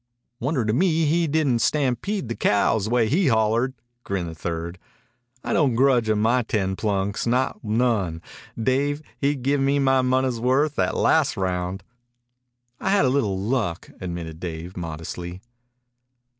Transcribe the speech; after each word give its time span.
"Wonder 0.39 0.65
to 0.65 0.73
me 0.73 1.05
he 1.05 1.27
didn't 1.27 1.59
stampede 1.59 2.27
the 2.27 2.35
cows, 2.35 2.89
way 2.89 3.07
he 3.07 3.27
hollered," 3.27 3.75
grinned 4.03 4.31
a 4.31 4.33
third. 4.33 4.79
"I 5.43 5.53
don't 5.53 5.75
grudge 5.75 6.09
him 6.09 6.23
my 6.23 6.41
ten 6.41 6.75
plunks. 6.75 7.27
Not 7.27 7.63
none. 7.63 8.23
Dave 8.59 9.03
he 9.19 9.35
give 9.35 9.61
me 9.61 9.77
my 9.77 10.01
money's 10.01 10.39
worth 10.39 10.73
that 10.73 10.97
last 10.97 11.37
round." 11.37 11.83
"I 12.79 12.89
had 12.89 13.05
a 13.05 13.09
little 13.09 13.39
luck," 13.39 13.91
admitted 14.01 14.39
Dave 14.39 14.75
modestly. 14.75 15.39